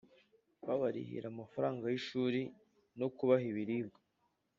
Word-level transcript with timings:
babarihira 0.65 1.25
amafaranga 1.33 1.83
y’ishuri 1.91 2.41
no 2.99 3.07
kubaha 3.15 3.45
ibiribwa 3.51 3.99